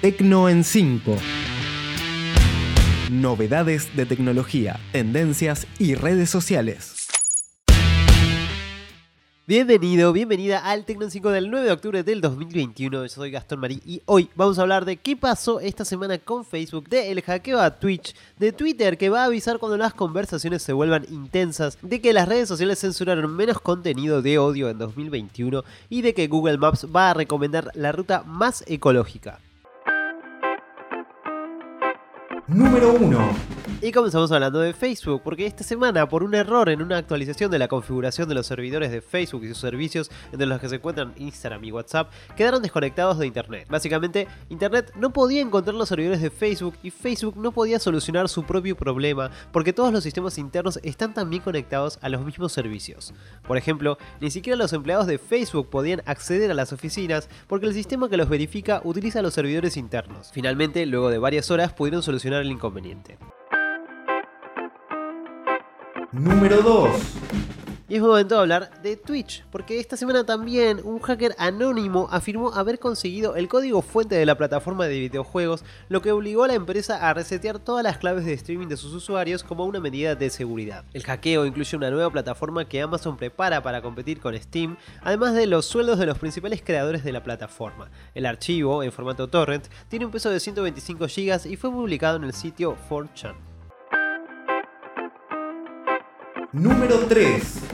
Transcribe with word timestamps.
Tecno 0.00 0.48
en 0.48 0.64
5. 0.64 1.14
Novedades 3.10 3.94
de 3.94 4.06
tecnología, 4.06 4.80
tendencias 4.92 5.66
y 5.78 5.94
redes 5.94 6.30
sociales. 6.30 7.06
Bienvenido, 9.46 10.14
bienvenida 10.14 10.60
al 10.60 10.86
Tecno 10.86 11.10
5 11.10 11.28
del 11.28 11.50
9 11.50 11.66
de 11.66 11.72
octubre 11.72 12.02
del 12.02 12.22
2021. 12.22 13.02
Yo 13.02 13.08
soy 13.10 13.30
Gastón 13.30 13.60
Marí 13.60 13.82
y 13.84 14.00
hoy 14.06 14.30
vamos 14.36 14.58
a 14.58 14.62
hablar 14.62 14.86
de 14.86 14.96
qué 14.96 15.18
pasó 15.18 15.60
esta 15.60 15.84
semana 15.84 16.16
con 16.16 16.46
Facebook, 16.46 16.88
de 16.88 17.20
hackeo 17.20 17.60
a 17.60 17.78
Twitch, 17.78 18.14
de 18.38 18.52
Twitter 18.52 18.96
que 18.96 19.10
va 19.10 19.24
a 19.24 19.26
avisar 19.26 19.58
cuando 19.58 19.76
las 19.76 19.92
conversaciones 19.92 20.62
se 20.62 20.72
vuelvan 20.72 21.04
intensas, 21.10 21.76
de 21.82 22.00
que 22.00 22.14
las 22.14 22.26
redes 22.26 22.48
sociales 22.48 22.78
censuraron 22.78 23.36
menos 23.36 23.60
contenido 23.60 24.22
de 24.22 24.38
odio 24.38 24.70
en 24.70 24.78
2021 24.78 25.62
y 25.90 26.00
de 26.00 26.14
que 26.14 26.26
Google 26.26 26.56
Maps 26.56 26.86
va 26.86 27.10
a 27.10 27.14
recomendar 27.14 27.70
la 27.74 27.92
ruta 27.92 28.22
más 28.22 28.64
ecológica. 28.66 29.40
Número 32.52 32.92
1. 32.94 33.59
Y 33.82 33.92
comenzamos 33.92 34.30
hablando 34.30 34.60
de 34.60 34.74
Facebook, 34.74 35.22
porque 35.24 35.46
esta 35.46 35.64
semana, 35.64 36.06
por 36.06 36.22
un 36.22 36.34
error 36.34 36.68
en 36.68 36.82
una 36.82 36.98
actualización 36.98 37.50
de 37.50 37.58
la 37.58 37.66
configuración 37.66 38.28
de 38.28 38.34
los 38.34 38.46
servidores 38.46 38.90
de 38.90 39.00
Facebook 39.00 39.42
y 39.44 39.48
sus 39.48 39.56
servicios, 39.56 40.10
entre 40.32 40.46
los 40.46 40.60
que 40.60 40.68
se 40.68 40.74
encuentran 40.74 41.14
Instagram 41.16 41.64
y 41.64 41.72
WhatsApp, 41.72 42.12
quedaron 42.36 42.60
desconectados 42.60 43.18
de 43.18 43.26
Internet. 43.26 43.68
Básicamente, 43.70 44.28
Internet 44.50 44.92
no 44.96 45.14
podía 45.14 45.40
encontrar 45.40 45.74
los 45.76 45.88
servidores 45.88 46.20
de 46.20 46.28
Facebook 46.28 46.74
y 46.82 46.90
Facebook 46.90 47.38
no 47.38 47.52
podía 47.52 47.78
solucionar 47.78 48.28
su 48.28 48.44
propio 48.44 48.76
problema, 48.76 49.30
porque 49.50 49.72
todos 49.72 49.94
los 49.94 50.04
sistemas 50.04 50.36
internos 50.36 50.78
están 50.82 51.14
también 51.14 51.42
conectados 51.42 51.98
a 52.02 52.10
los 52.10 52.22
mismos 52.22 52.52
servicios. 52.52 53.14
Por 53.48 53.56
ejemplo, 53.56 53.96
ni 54.20 54.30
siquiera 54.30 54.58
los 54.58 54.74
empleados 54.74 55.06
de 55.06 55.16
Facebook 55.16 55.70
podían 55.70 56.02
acceder 56.04 56.50
a 56.50 56.54
las 56.54 56.74
oficinas, 56.74 57.30
porque 57.46 57.64
el 57.64 57.72
sistema 57.72 58.10
que 58.10 58.18
los 58.18 58.28
verifica 58.28 58.82
utiliza 58.84 59.22
los 59.22 59.32
servidores 59.32 59.78
internos. 59.78 60.32
Finalmente, 60.34 60.84
luego 60.84 61.08
de 61.08 61.16
varias 61.16 61.50
horas, 61.50 61.72
pudieron 61.72 62.02
solucionar 62.02 62.42
el 62.42 62.50
inconveniente. 62.50 63.16
Número 66.12 66.60
2. 66.60 66.90
Y 67.88 67.96
es 67.96 68.02
momento 68.02 68.34
de 68.34 68.40
hablar 68.40 68.82
de 68.82 68.96
Twitch, 68.96 69.44
porque 69.52 69.78
esta 69.78 69.96
semana 69.96 70.24
también 70.24 70.80
un 70.82 70.98
hacker 70.98 71.36
anónimo 71.38 72.08
afirmó 72.10 72.52
haber 72.52 72.80
conseguido 72.80 73.36
el 73.36 73.46
código 73.46 73.80
fuente 73.80 74.16
de 74.16 74.26
la 74.26 74.36
plataforma 74.36 74.86
de 74.86 74.98
videojuegos, 74.98 75.64
lo 75.88 76.02
que 76.02 76.10
obligó 76.10 76.42
a 76.42 76.48
la 76.48 76.54
empresa 76.54 77.08
a 77.08 77.14
resetear 77.14 77.60
todas 77.60 77.84
las 77.84 77.98
claves 77.98 78.24
de 78.24 78.32
streaming 78.32 78.66
de 78.66 78.76
sus 78.76 78.92
usuarios 78.92 79.44
como 79.44 79.66
una 79.66 79.78
medida 79.78 80.16
de 80.16 80.30
seguridad. 80.30 80.84
El 80.94 81.04
hackeo 81.04 81.46
incluye 81.46 81.76
una 81.76 81.90
nueva 81.90 82.10
plataforma 82.10 82.64
que 82.64 82.82
Amazon 82.82 83.16
prepara 83.16 83.62
para 83.62 83.80
competir 83.80 84.18
con 84.18 84.36
Steam, 84.36 84.76
además 85.02 85.34
de 85.34 85.46
los 85.46 85.66
sueldos 85.66 86.00
de 86.00 86.06
los 86.06 86.18
principales 86.18 86.60
creadores 86.60 87.04
de 87.04 87.12
la 87.12 87.22
plataforma. 87.22 87.88
El 88.16 88.26
archivo, 88.26 88.82
en 88.82 88.90
formato 88.90 89.28
torrent, 89.28 89.66
tiene 89.88 90.06
un 90.06 90.10
peso 90.10 90.30
de 90.30 90.40
125 90.40 91.06
GB 91.06 91.50
y 91.50 91.56
fue 91.56 91.70
publicado 91.70 92.16
en 92.16 92.24
el 92.24 92.32
sitio 92.32 92.76
4chan. 92.88 93.49
Número 96.52 97.06
3. 97.06 97.69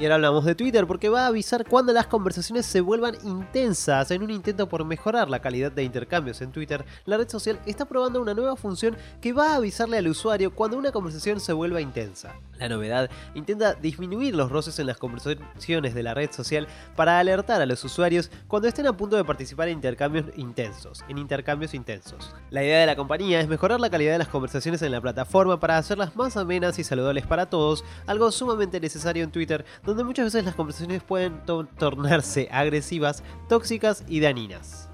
Y 0.00 0.04
ahora 0.04 0.14
hablamos 0.14 0.44
de 0.44 0.54
Twitter 0.54 0.86
porque 0.86 1.08
va 1.08 1.24
a 1.24 1.26
avisar 1.26 1.66
cuando 1.66 1.92
las 1.92 2.06
conversaciones 2.06 2.66
se 2.66 2.80
vuelvan 2.80 3.16
intensas. 3.24 4.12
En 4.12 4.22
un 4.22 4.30
intento 4.30 4.68
por 4.68 4.84
mejorar 4.84 5.28
la 5.28 5.40
calidad 5.40 5.72
de 5.72 5.82
intercambios 5.82 6.40
en 6.40 6.52
Twitter, 6.52 6.84
la 7.04 7.16
red 7.16 7.28
social 7.28 7.58
está 7.66 7.84
probando 7.84 8.22
una 8.22 8.32
nueva 8.32 8.54
función 8.54 8.96
que 9.20 9.32
va 9.32 9.54
a 9.54 9.56
avisarle 9.56 9.98
al 9.98 10.06
usuario 10.06 10.54
cuando 10.54 10.78
una 10.78 10.92
conversación 10.92 11.40
se 11.40 11.52
vuelva 11.52 11.80
intensa. 11.80 12.36
La 12.60 12.68
novedad 12.68 13.10
intenta 13.34 13.74
disminuir 13.74 14.36
los 14.36 14.52
roces 14.52 14.78
en 14.78 14.86
las 14.86 14.98
conversaciones 14.98 15.94
de 15.94 16.02
la 16.04 16.14
red 16.14 16.30
social 16.30 16.68
para 16.94 17.18
alertar 17.18 17.60
a 17.60 17.66
los 17.66 17.82
usuarios 17.82 18.30
cuando 18.46 18.68
estén 18.68 18.86
a 18.86 18.96
punto 18.96 19.16
de 19.16 19.24
participar 19.24 19.66
en 19.66 19.78
intercambios 19.78 20.26
intensos, 20.36 21.04
en 21.08 21.18
intercambios 21.18 21.74
intensos. 21.74 22.36
La 22.50 22.62
idea 22.62 22.78
de 22.78 22.86
la 22.86 22.94
compañía 22.94 23.40
es 23.40 23.48
mejorar 23.48 23.80
la 23.80 23.90
calidad 23.90 24.12
de 24.12 24.18
las 24.18 24.28
conversaciones 24.28 24.80
en 24.82 24.92
la 24.92 25.00
plataforma 25.00 25.58
para 25.58 25.76
hacerlas 25.76 26.14
más 26.14 26.36
amenas 26.36 26.78
y 26.78 26.84
saludables 26.84 27.26
para 27.26 27.50
todos, 27.50 27.84
algo 28.06 28.30
sumamente 28.30 28.78
necesario 28.78 29.24
en 29.24 29.32
Twitter 29.32 29.64
donde 29.88 30.04
muchas 30.04 30.26
veces 30.26 30.44
las 30.44 30.54
conversaciones 30.54 31.02
pueden 31.02 31.40
tornarse 31.46 32.46
agresivas, 32.52 33.22
tóxicas 33.48 34.04
y 34.06 34.20
dañinas. 34.20 34.90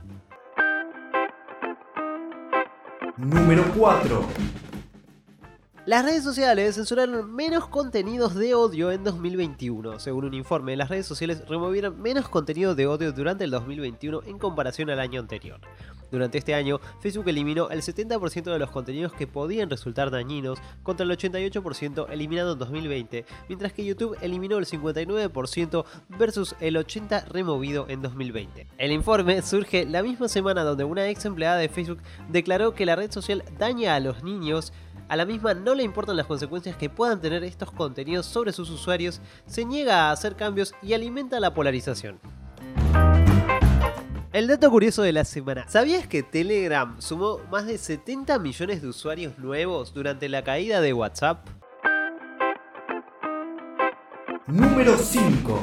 Número 3.16 3.65
4. 3.77 4.25
Las 5.87 6.04
redes 6.04 6.22
sociales 6.22 6.77
censuraron 6.77 7.34
menos 7.34 7.66
contenidos 7.66 8.37
de 8.37 8.54
odio 8.54 8.93
en 8.93 9.03
2021. 9.03 9.99
Según 9.99 10.27
un 10.27 10.34
informe, 10.34 10.77
las 10.77 10.88
redes 10.88 11.06
sociales 11.06 11.43
removieron 11.49 12.00
menos 12.00 12.28
contenido 12.28 12.77
de 12.77 12.87
odio 12.87 13.10
durante 13.12 13.43
el 13.43 13.50
2021 13.50 14.22
en 14.27 14.38
comparación 14.38 14.91
al 14.91 15.00
año 15.00 15.21
anterior. 15.21 15.60
Durante 16.15 16.39
este 16.39 16.55
año, 16.55 16.81
Facebook 17.01 17.29
eliminó 17.29 17.71
el 17.71 17.83
70% 17.83 18.45
de 18.45 18.59
los 18.61 18.71
contenidos 18.71 19.13
que 19.13 19.27
podían 19.27 19.69
resultar 19.69 20.13
dañinos 20.13 20.61
contra 20.85 21.03
el 21.05 21.11
88% 21.11 22.07
eliminado 22.09 22.53
en 22.53 22.59
2020, 22.61 23.25
mientras 23.49 23.73
que 23.73 23.85
YouTube 23.85 24.17
eliminó 24.21 24.59
el 24.59 24.65
59% 24.65 25.85
versus 26.11 26.55
el 26.61 26.77
80% 26.77 27.27
removido 27.27 27.87
en 27.89 28.01
2020. 28.01 28.69
El 28.79 28.93
informe 28.93 29.43
surge 29.43 29.87
la 29.87 30.05
misma 30.05 30.29
semana 30.29 30.63
donde 30.63 30.85
una 30.85 31.09
ex 31.09 31.25
empleada 31.25 31.57
de 31.57 31.69
Facebook 31.69 31.99
declaró 32.29 32.75
que 32.75 32.87
la 32.87 32.95
red 32.95 33.11
social 33.11 33.43
daña 33.59 33.97
a 33.97 34.01
los 34.01 34.23
niños 34.23 34.73
a 35.09 35.17
la 35.17 35.27
misma 35.27 35.53
no 35.53 35.75
le 35.75 35.83
importan 35.83 36.17
las 36.17 36.27
consecuencias 36.27 36.77
que 36.77 36.91
puedan 36.91 37.21
tener 37.21 37.43
estos 37.43 37.73
contenidos 37.73 38.25
sobre 38.25 38.53
sus 38.53 38.71
usuarios, 38.71 39.21
se 39.47 39.65
niega 39.65 40.09
a 40.09 40.13
hacer 40.13 40.37
cambios 40.37 40.77
y 40.81 40.93
alimenta 40.93 41.41
la 41.41 41.53
polarización. 41.53 42.21
El 44.34 44.49
dato 44.49 44.69
curioso 44.69 45.03
de 45.03 45.12
la 45.12 45.25
semana. 45.25 45.65
¿Sabías 45.69 46.09
que 46.09 46.25
Telegram 46.25 47.00
sumó 47.00 47.39
más 47.53 47.67
de 47.67 47.78
70 47.78 48.41
millones 48.41 48.83
de 48.83 48.89
usuarios 48.89 49.39
nuevos 49.39 49.95
durante 49.95 50.28
la 50.28 50.43
caída 50.43 50.81
de 50.81 50.93
WhatsApp? 50.93 51.47
Número 54.49 54.99
5. 54.99 55.61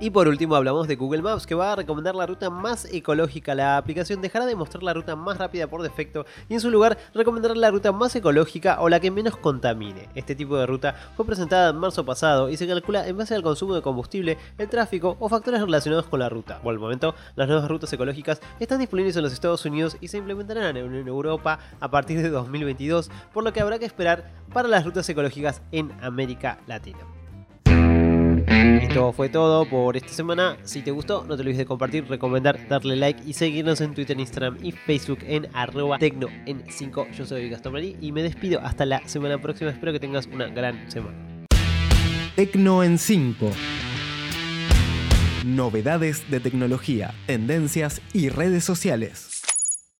Y 0.00 0.10
por 0.10 0.28
último 0.28 0.54
hablamos 0.54 0.86
de 0.86 0.94
Google 0.94 1.22
Maps 1.22 1.44
que 1.44 1.56
va 1.56 1.72
a 1.72 1.76
recomendar 1.76 2.14
la 2.14 2.24
ruta 2.24 2.50
más 2.50 2.84
ecológica. 2.84 3.56
La 3.56 3.76
aplicación 3.76 4.20
dejará 4.22 4.46
de 4.46 4.54
mostrar 4.54 4.84
la 4.84 4.94
ruta 4.94 5.16
más 5.16 5.38
rápida 5.38 5.66
por 5.66 5.82
defecto 5.82 6.24
y 6.48 6.54
en 6.54 6.60
su 6.60 6.70
lugar 6.70 6.96
recomendará 7.14 7.56
la 7.56 7.72
ruta 7.72 7.90
más 7.90 8.14
ecológica 8.14 8.80
o 8.80 8.88
la 8.88 9.00
que 9.00 9.10
menos 9.10 9.36
contamine. 9.36 10.08
Este 10.14 10.36
tipo 10.36 10.56
de 10.56 10.66
ruta 10.66 10.94
fue 11.16 11.26
presentada 11.26 11.70
en 11.70 11.78
marzo 11.78 12.04
pasado 12.04 12.48
y 12.48 12.56
se 12.56 12.68
calcula 12.68 13.08
en 13.08 13.16
base 13.16 13.34
al 13.34 13.42
consumo 13.42 13.74
de 13.74 13.82
combustible, 13.82 14.38
el 14.56 14.68
tráfico 14.68 15.16
o 15.18 15.28
factores 15.28 15.60
relacionados 15.60 16.06
con 16.06 16.20
la 16.20 16.28
ruta. 16.28 16.60
Por 16.60 16.72
el 16.72 16.78
momento, 16.78 17.16
las 17.34 17.48
nuevas 17.48 17.68
rutas 17.68 17.92
ecológicas 17.92 18.40
están 18.60 18.78
disponibles 18.78 19.16
en 19.16 19.24
los 19.24 19.32
Estados 19.32 19.64
Unidos 19.64 19.96
y 20.00 20.06
se 20.06 20.18
implementarán 20.18 20.76
en 20.76 21.08
Europa 21.08 21.58
a 21.80 21.90
partir 21.90 22.22
de 22.22 22.30
2022, 22.30 23.10
por 23.34 23.42
lo 23.42 23.52
que 23.52 23.60
habrá 23.60 23.80
que 23.80 23.86
esperar 23.86 24.30
para 24.54 24.68
las 24.68 24.84
rutas 24.84 25.08
ecológicas 25.08 25.60
en 25.72 25.90
América 26.00 26.60
Latina. 26.68 27.17
Esto 28.98 29.12
fue 29.12 29.28
todo 29.28 29.64
por 29.64 29.96
esta 29.96 30.08
semana. 30.08 30.56
Si 30.64 30.82
te 30.82 30.90
gustó, 30.90 31.24
no 31.24 31.36
te 31.36 31.42
olvides 31.42 31.58
de 31.58 31.66
compartir, 31.66 32.08
recomendar, 32.08 32.66
darle 32.66 32.96
like 32.96 33.22
y 33.24 33.32
seguirnos 33.32 33.80
en 33.80 33.94
Twitter, 33.94 34.18
Instagram 34.18 34.58
y 34.60 34.72
Facebook 34.72 35.20
en 35.22 35.46
arroba 35.54 36.00
tecno 36.00 36.26
en 36.46 36.64
5. 36.68 37.06
Yo 37.16 37.24
soy 37.24 37.48
Gastón 37.48 37.74
Marí 37.74 37.96
y 38.00 38.10
me 38.10 38.24
despido 38.24 38.58
hasta 38.58 38.84
la 38.86 39.06
semana 39.06 39.40
próxima. 39.40 39.70
Espero 39.70 39.92
que 39.92 40.00
tengas 40.00 40.26
una 40.26 40.48
gran 40.48 40.90
semana. 40.90 41.16
Tecno 42.34 42.82
en 42.82 42.98
5. 42.98 43.52
Novedades 45.46 46.28
de 46.28 46.40
tecnología, 46.40 47.14
tendencias 47.28 48.02
y 48.12 48.30
redes 48.30 48.64
sociales. 48.64 49.37